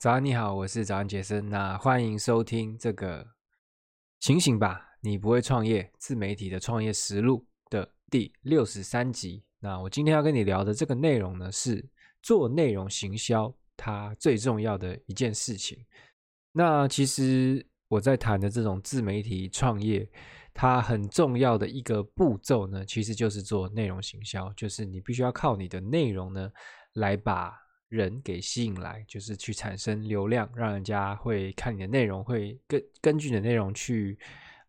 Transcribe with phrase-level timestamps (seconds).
[0.00, 1.50] 早安，你好，我是早安杰森。
[1.50, 3.34] 那欢迎收听这个
[4.18, 9.44] 醒醒吧，你不会创业自媒体的创业实录的第六十三集。
[9.58, 11.86] 那我今天要跟你聊的这个内容呢，是
[12.22, 15.84] 做内容行销它最重要的一件事情。
[16.52, 20.10] 那其实我在谈的这种自媒体创业，
[20.54, 26.50] 它很重要的一个步骤呢，其实就是做内容行销，就是你必须要靠你的内容呢
[26.94, 27.52] 来把。
[27.90, 34.18] 人给吸引来，就是去产生流量，让人家会看你的内容，会根根据你的内容去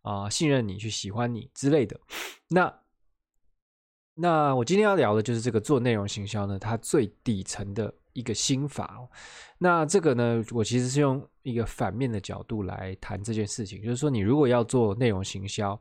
[0.01, 1.97] 啊、信任你，去喜欢你之类的。
[2.49, 2.81] 那
[4.15, 9.07] 那我今天要聊的就是这个做内容行销呢，它最底层的一个心法哦。
[9.59, 15.79] 那这个呢，我其实是用一个反面的角度来谈这件事情，就是说，你如果要做内容行销，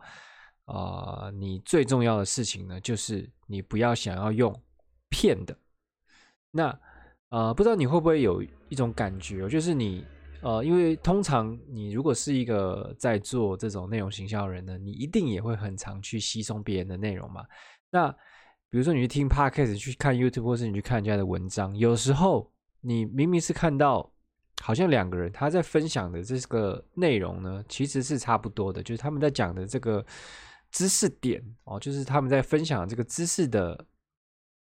[0.66, 4.54] 啊、呃，你最重要的事情呢，就是你不要想要用
[5.08, 5.56] 骗的。
[6.50, 6.78] 那
[7.30, 10.04] 呃，不知道你会不会有一种感觉，就是你，
[10.42, 17.44] 呃，因为通常你如果是一个在做这种内容行销的人呢，你一定也会很常去吸收别人的内容嘛。
[17.88, 18.10] 那
[18.68, 24.12] 比如说你去听 Podcast，去看 YouTube，或是你去看人家的文章，有时候你明明是看到
[24.60, 30.04] 好像两个人他在分享的这个内容呢，其实是差不多的，就是他们在讲的这个
[30.72, 33.86] 知识点哦，就是他们在分享这个知识的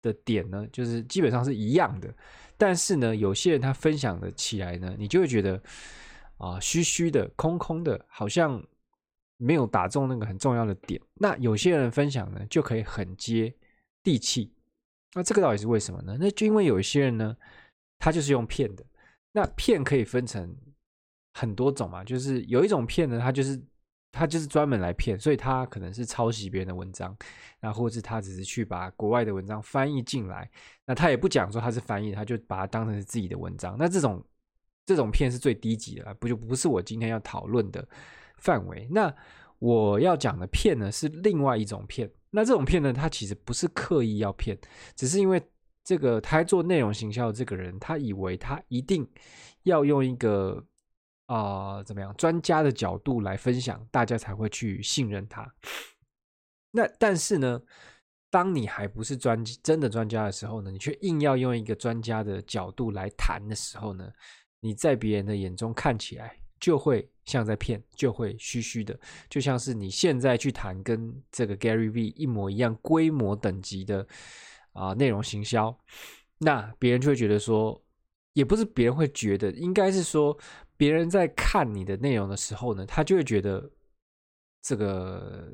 [0.01, 2.09] 的点呢，就是基本上是一样的。
[2.57, 5.63] 但是呢，有些人他分享的起来呢，你就会觉得
[6.39, 8.63] 啊，虚虚的、空空的，好像
[9.37, 11.01] 没有打中那个很重要的点。
[11.15, 13.55] 那有些人分享呢，就可以很接
[14.03, 14.53] 地气。
[15.15, 16.17] 那这个到底是为什么呢？
[16.19, 17.37] 那就因为有一些人呢，
[17.99, 18.85] 他就是用骗的。
[19.33, 20.57] 那骗可以分成
[21.33, 23.61] 很多种嘛，就是有一种骗呢，他就是。
[24.17, 27.17] 他就是专门来骗，所以他可能是抄袭别人的文章，
[27.61, 30.49] 那或者是他只是去把国外的文章翻译进来，
[30.87, 33.77] 那他也不讲说他是翻译，他就把它当成是自己的文章。
[33.77, 34.25] 那这种
[34.87, 37.87] 这种骗是最低级的，不就不是我今天要讨论的
[38.37, 38.87] 范围。
[38.89, 39.13] 那
[39.59, 42.09] 我要讲的骗呢，是另外一种骗。
[42.31, 44.57] 那这种骗呢，他其实不是刻意要骗，
[44.95, 45.43] 只是因为
[45.83, 49.05] 这个他做内容行销的这个人，他以为他一定
[49.65, 50.65] 要用一个。
[51.27, 52.15] 啊、怎么样？
[52.17, 55.51] 专家的角度来分享，大家才会去信任他。
[56.71, 57.59] 那但是呢，
[58.31, 64.13] 当你还不是专真的专家的时候呢，你却硬要用一个专家的角度来谈的时候呢，
[64.61, 68.99] 你在别人的眼中看起来就会像在骗，就会虚虚的，
[69.31, 74.07] 就像是你现在去谈跟这个 Gary V 一模一样规模等级的
[74.73, 75.75] 啊、呃、内容行销，
[76.37, 77.83] 那别人就会觉得说，
[78.35, 80.39] 也不是别人会觉得，应该是说。
[80.77, 83.71] 别人在看你的内容的时候呢，他就会觉得
[84.63, 85.53] 这个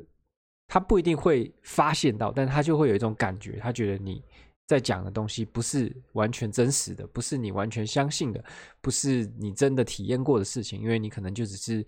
[0.67, 4.23] 他不一定会发现到，但他就会有一种感觉，他觉得你
[4.67, 8.43] 在讲的东西不是完全真实的，不是你完全相信的，
[8.81, 11.85] 不是你真的体验过的事情，因为你可能就只是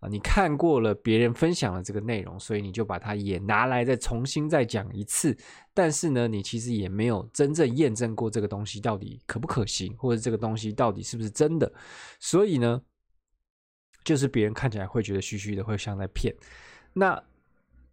[0.00, 5.36] 啊，你看过了别人分享的这个内容，所以你就把它也拿来再重新再讲一次。
[5.74, 11.72] 但是呢，你其实也没有真正验证过这个东西到底可不可行，或者这个东西到底是不是真的。
[12.20, 12.80] 所以呢，
[14.04, 16.34] 就是别人看起来会觉得虚虚的，会像在骗。
[16.92, 17.20] 那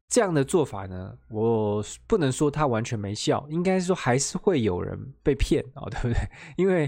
[0.08, 6.16] 这样的做法呢，我不能说它完全没效，应该说还是会有人被骗哦，对不对？
[6.56, 6.84] 因为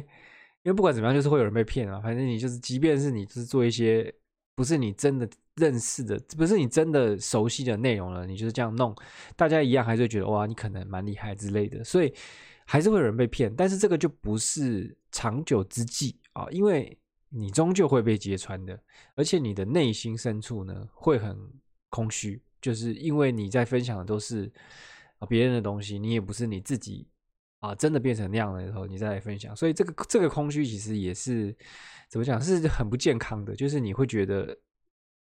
[0.62, 2.00] 因为不管怎么样，就是会有人被骗啊。
[2.00, 4.14] 反正你就是，即便是你就是做一些
[4.58, 5.30] 不是你真的。
[5.60, 8.96] 认识的不是你真的熟悉的内容了，你就是这样弄，
[9.36, 12.14] 大家一样还是觉得哇，你可能蛮厉害之类的，所以
[12.64, 13.52] 还是会有人被骗。
[13.56, 16.96] 但是这个就不是长久之计啊，因为
[17.30, 18.80] 你终究会被揭穿的，
[19.16, 21.36] 而且你的内心深处呢会很
[21.90, 24.48] 空虚，就是因为你在分享的都是
[25.28, 27.08] 别人的东西，你也不是你自己
[27.60, 31.56] 啊真的变成那样的时候，你再来分享，所以这个这个空虚其实也是
[32.10, 34.58] 怎么讲，是很不健康的，就是你会觉得。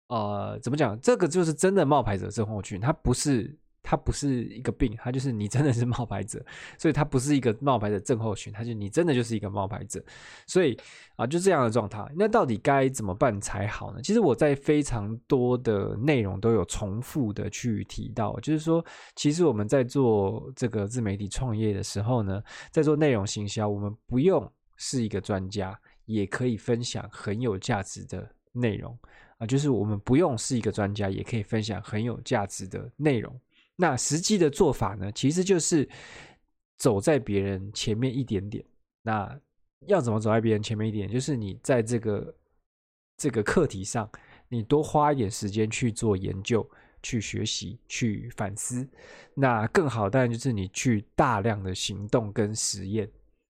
[0.08, 0.96] 呃，怎么讲？
[1.00, 3.58] 这个就是真的冒牌者症候群，它不是，
[3.88, 6.44] 它不是一个病，它就是你真的是冒牌者，
[6.76, 10.02] 所以它不是一个冒牌者症候群，它就你真的就是一个冒牌者，
[10.44, 10.76] 所以
[11.14, 12.04] 啊、就这样的状态。
[12.16, 14.00] 那到底该怎么办才好呢？
[14.02, 18.84] 其实我在非常多的内容都有重复的去提到，就是说，
[19.14, 22.42] 其实我们在做这个自媒体创业的时候呢，
[22.72, 28.98] 在做内容行销，我们不用是一个专家，也可以分享很有价值的内容。
[29.38, 33.38] 啊，就是我们不用是一个专家，也可以分享很有价值的内容。
[33.76, 35.88] 那实际的做法呢，其实就是
[36.78, 38.64] 走在别人前面一点点。
[39.02, 39.38] 那
[39.86, 41.10] 要怎么走在别人前面一点？
[41.10, 42.34] 就是你在这个
[43.16, 44.10] 这个课题上，
[44.48, 46.68] 你多花一点时间去做研究、
[47.02, 48.88] 去学习、去反思。
[49.34, 53.08] 那更好，当然就是你去大量的行动跟实验。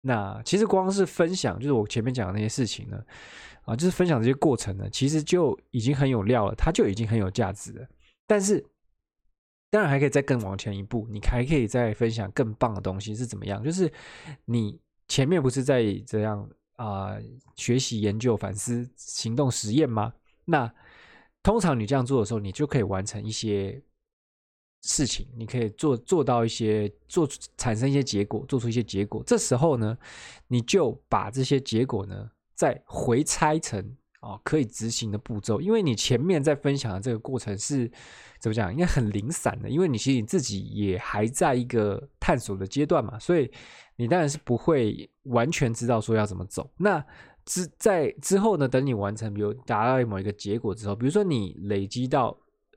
[0.01, 3.05] 那其实光是分享，就是我前面讲的那些事情呢，
[3.65, 7.87] 啊，就是分享这些过程呢，其实就已经很有料了，它就已经很有价值了。
[8.27, 8.65] 但是，
[9.77, 13.63] 当然还可以再更往前一步，你还可以再分享更棒的东西是怎么样？
[13.63, 13.93] 就是
[14.47, 17.15] 你前面不是在这样啊、
[17.57, 20.15] 学习、研究、反思、行动、实验吗？
[20.47, 20.73] 那
[21.43, 23.83] 通常你这样做的时候，你就可以完成一些。
[24.83, 29.21] 事情你可以做做到一些，做产生一些结果，做出一些结果。
[29.27, 29.99] 这时候呢，
[30.47, 33.97] 你就把这些结果呢再回拆成
[34.27, 35.61] 哦可以执行的步骤。
[35.61, 37.91] 因为你前面在分享的这个过程是
[38.41, 38.73] 怎么讲？
[38.73, 43.51] 应该很零散的，因为你其实你自己也还在一个探索的阶段嘛，所以
[43.97, 46.71] 你当然是不会完全知道说要怎么走。
[46.77, 47.05] 那
[47.45, 52.37] 之在之后呢，等你完成，比如达到某一个结果之后，比如说你累积到。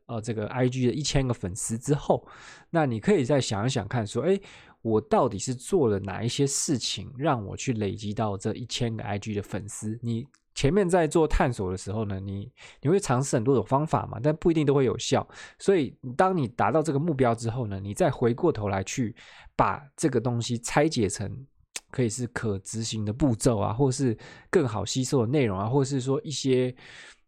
[0.10, 2.28] 呃，这个 IG 的一千个粉丝之后，
[2.72, 4.40] 那你可以再想一想看，说，哎，
[4.82, 10.00] 我到底是做了哪一些事情，让我去累积到这一千个 IG 的粉丝？
[10.02, 10.26] 你
[10.60, 12.52] 前面在做探索的时候呢，你
[12.82, 15.26] 你会尝试很多种方法嘛，但不一定都会有效。
[15.58, 19.16] 所以，当你达到这个目标之后呢，你再回过头来去
[19.56, 21.48] 把这个东西拆解成
[21.92, 24.18] 可以是可执行的步骤啊，或是
[24.50, 26.76] 更好吸收的内容啊，或是说一些。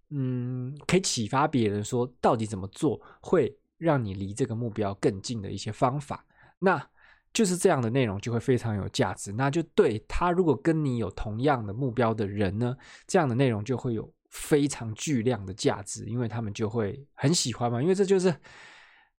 [0.09, 6.25] 嗯，可以启发别人说，到底怎么做会让你离这个目标更近的一些方法，
[6.59, 6.85] 那
[7.33, 9.31] 就是这样的内容就会非常有价值。
[9.31, 12.75] 那就对他，如果跟你有同样的目标的人呢，
[13.07, 18.35] 这样的内容就会有非常巨量的价值，因为他们就会很喜欢嘛，因为这就是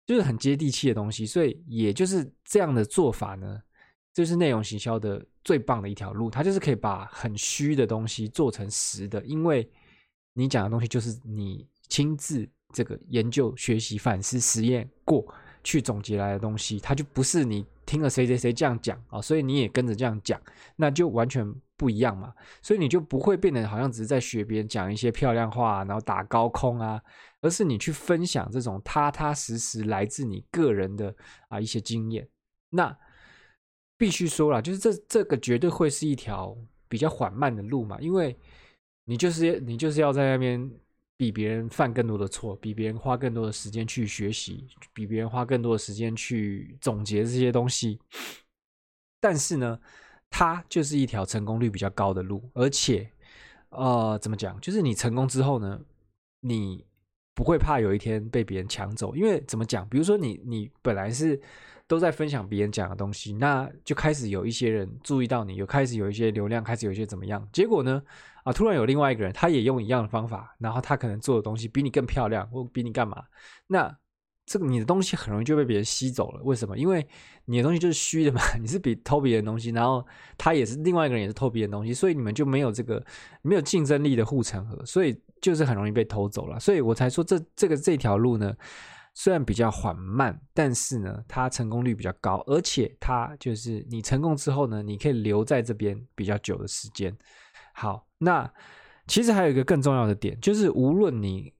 [0.06, 1.26] 就是很接地气的东西。
[1.26, 3.60] 所以，也就是这样的做法呢，
[4.12, 9.70] 就是内容行销的最棒的一条路，它就是可以把很虚的东西做成实的，因为。
[10.34, 15.22] 你讲的东西就是你亲自这个研究、学习、反思、实验过
[15.62, 20.40] 去总结来的东西，它就不是你听了谁谁谁这样讲啊，所以你也跟着这样讲，
[20.76, 21.46] 那就完全
[21.76, 22.32] 不一样嘛。
[22.62, 26.98] 所以你就不会变得好像只是在学别人讲一些漂亮话，然后打高空啊，
[27.42, 31.14] 而是你去分享这种踏踏实实来自你个人的
[31.48, 32.26] 啊一些经验。
[32.70, 32.96] 那
[33.98, 36.56] 必须说了，就是这这个绝对会是一条
[36.88, 38.34] 比较缓慢的路嘛，因为。
[39.04, 40.70] 你就是你就是要在那边
[41.16, 47.98] 比别人犯更多的错，比别人花更多的时间去学习，比别人花更多的时间去总结这些东西。
[49.20, 49.78] 但是呢，
[50.30, 53.10] 它就是一条成功率比较高的路，而且，
[53.70, 54.60] 呃，怎么讲？
[54.60, 55.80] 就是你成功之后呢，
[56.40, 56.84] 你
[57.34, 59.88] 不会怕有一天被别人抢走，因为怎么讲？
[59.88, 61.40] 比如说你你本来是。
[61.92, 67.46] 都在分享别人讲的东西，那就开始有一些人注意到你，有开始有一些流量，开始有一些怎么样？
[67.52, 68.02] 结果呢？
[68.44, 73.22] 啊，突然有另外一个人，他也用一样的方法，然后他可能做的东西比你更漂亮，或比你干嘛？
[73.66, 73.94] 那
[74.46, 76.40] 这个你的东西很容易就被别人吸走了。
[76.44, 76.78] 为什么？
[76.78, 77.06] 因为
[77.44, 80.02] 你的东西就是虚的嘛， 你是比偷别人东西，然后
[80.38, 83.04] 他也是另外一个人也是偷别人东西，所以你们就没有这个
[83.42, 86.58] 没有竞争力的护城河，所以就是很容易被偷走了。
[86.58, 88.56] 所以我才说这这个这条路呢。
[89.14, 97.14] 虽然比较缓慢，但是呢，它成功率比较高，而且它就是你成功之后呢，你可以留在这边比较久的时间。
[97.74, 98.50] 好，那
[99.06, 101.52] 其实还有一个更重要的点，就是无论你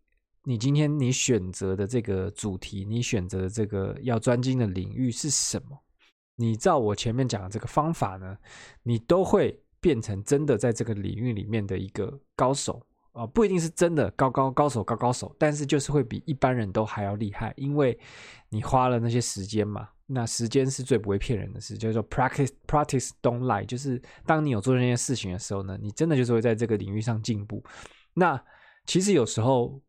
[0.44, 5.78] 你今天你选择的这个主题，你选择的这个要专精的领域是什么，
[6.36, 8.36] 你照我前面讲的这个方法呢，
[8.82, 12.86] 你都会变成真的在这个领域里面的一个高手。
[13.12, 17.98] 啊，不一定是真的高高高手高高手，但是就是会比一般人都还要厉害，因为
[18.48, 19.88] 你花了那些时间嘛。
[20.06, 23.64] 那时间是最不会骗人的事，叫做 practice practice don't lie。
[23.64, 27.62] 就是当你有做这件事情的时候呢，你真的就是会在这个领域上进步。
[28.12, 28.42] 那
[28.84, 29.80] 其实有时候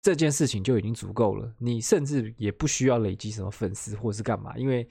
[0.00, 4.88] 这件事情就已经足够了，你甚至也不需要累积什么粉丝或是干嘛，因为。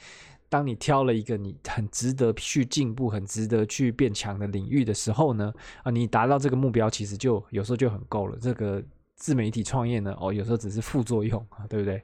[0.49, 5.53] 当你挑了一个你很值得去进步、很值得去变强的领域的时候呢，
[5.83, 8.35] 啊，你达到这个目标，其实就有时候就很够了。
[8.41, 8.83] 这个
[9.15, 12.03] 自媒体创业呢，哦，有时候只是副作用啊，对不对？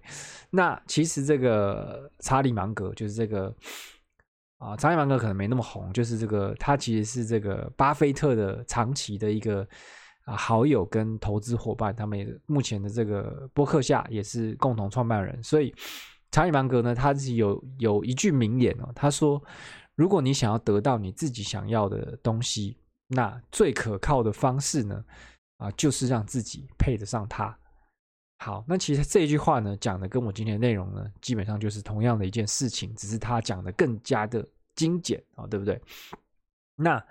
[0.51, 3.51] 那其实这个查理芒格就是这个
[4.59, 9.67] 啊，查理芒格可能没那么红，就是这个他其实是这个巴菲特的长期的一个
[10.25, 15.73] 啊好友跟投资伙伴，他们目前的这个博客下也是共同创办人，所以。
[16.35, 19.41] 查理芒格呢，他是有有一句名言哦，他说
[19.95, 22.75] ：“如果你想要得到你自己想要的东西，
[23.07, 25.01] 那最可靠的方式呢，
[25.55, 27.57] 啊，就是让自己配得上它。”
[28.43, 35.81] 好，那其实这句话呢，讲的跟我今天的内容呢，基本上就是同样的一件事情，只是他讲的更加的精简啊，对不对？
[36.75, 37.01] 那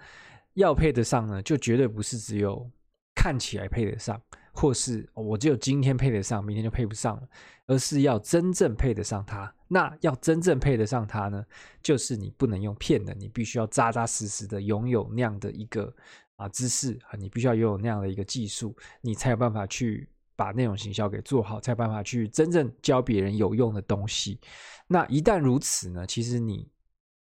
[0.53, 2.71] 要配得上呢，就绝对不是只有
[3.15, 4.21] 看起来配得上，
[4.55, 7.29] 或是我只有今天配得上，明天就配不上了，
[7.67, 9.53] 而是要真正配得上它。
[9.67, 11.45] 那要真正配得上它呢，
[11.83, 15.93] 就是你不能用骗的，你必须要扎扎实实的拥有那样的一个
[16.37, 24.39] 啊知识啊，你必须要拥有那样的一个技术，你才有办法去把内容行销给做好，才有办法去真正教别人有用的东西。
[24.87, 26.71] 那一旦如此呢，其实你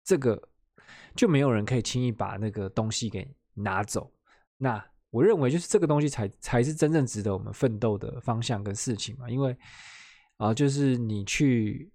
[0.03, 0.41] 这个
[1.15, 4.11] 就没有人可以轻易把那个东西给拿走。
[4.57, 9.29] 那我认为，就是这个东西才才是真正值得我们奋斗的方向跟事情嘛。
[9.29, 9.55] 因为
[10.37, 11.87] 啊、就是你去，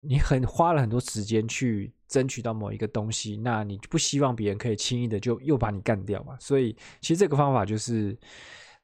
[0.00, 6.36] 你很花了很多时间去争取到某一个东西，那你不希望别人可以轻易的就又把你干掉嘛。
[6.40, 8.18] 所以，其实这个方法就是，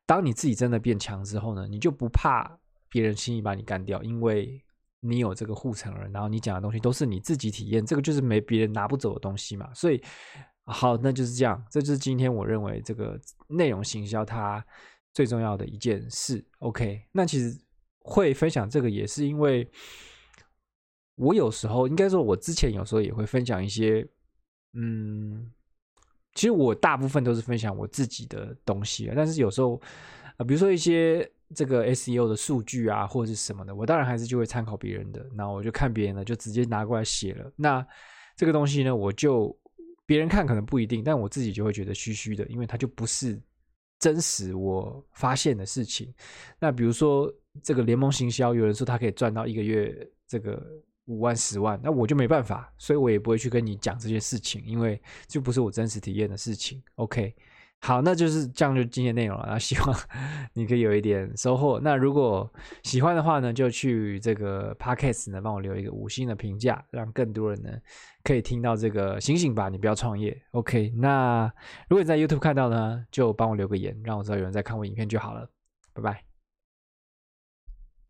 [0.07, 2.49] 当你自己真的变强之后呢，你就不怕
[2.89, 4.63] 别人轻易把你干掉，因为
[5.01, 9.69] 你有这个护城人，然后你讲的东西都是你自己体验，这个就是没别人拿不走的东西嘛。
[9.75, 10.01] 所以。
[10.73, 11.63] 好，那就是这样。
[11.71, 14.65] 这就是今天我认为这个内容行销它
[15.13, 16.45] 最重要的一件事。
[16.61, 17.57] OK，那其实
[18.01, 19.71] 会分享这个也是因为，
[21.17, 24.07] 我有时候应该说，我之前有时候也会分享一些，
[24.73, 25.51] 嗯，
[26.35, 29.81] 其实我大部分都是分享我自己的东西，但是有时候
[30.37, 37.53] 啊，比如说一些这个 SEO 的数据啊，或者是什么的，我当然还是就会参考别人的，那我就看别人的，就直接拿过来写了。
[37.57, 37.87] 那
[38.37, 39.57] 这个东西呢，我就。
[40.13, 43.41] 别人看可能不一定，但我自己就会觉得虚虚的，因为它就不是
[43.99, 46.13] 真实我发现的事情。
[46.59, 50.63] 那比如说这个联盟行销，有人说他可以赚到一个月这个
[51.07, 56.83] 五万、十万，那我就没办法，所以我也不会去跟你讲这些事情，因为就不是我真实体验的事情。
[56.97, 57.35] OK。
[57.85, 59.45] 好，那就是这样，就今天内容了。
[59.49, 59.99] 那希望
[60.55, 61.81] 你可以有一点收获。
[61.83, 62.49] 那如果
[62.85, 67.71] 喜欢的话呢，就去这个 Podcast 呢，帮我留一个五星的评价，让更多人呢
[68.23, 70.41] 可以听到这个醒醒吧，你不要创业。
[70.53, 71.53] OK，那
[71.89, 75.49] 如果你在 YouTube 看到呢，就帮我留个言，让我知道有人在看我影片就好了。
[75.93, 76.32] 拜拜。